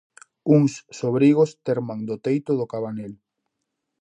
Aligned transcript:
Uns 0.55 0.73
sobrigos 0.99 1.49
terman 1.69 1.99
do 2.09 2.15
teito 2.25 2.51
do 2.59 2.69
cabanel. 2.73 3.13